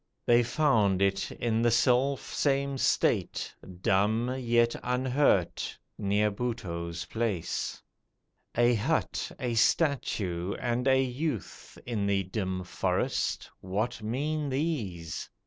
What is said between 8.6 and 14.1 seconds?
hut, a statue, and a youth In the dim forest, what